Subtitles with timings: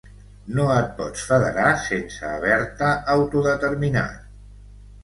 [0.59, 4.31] No et pots federar sense haver-te autodeterminat.